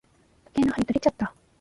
[0.45, 1.35] 時計の針とれちゃった。